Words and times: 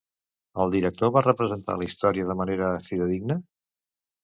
El 0.63 0.71
director 0.75 1.11
va 1.17 1.23
representar 1.25 1.77
la 1.83 1.87
història 1.89 2.31
de 2.33 2.39
manera 2.41 2.73
fidedigna? 2.89 3.41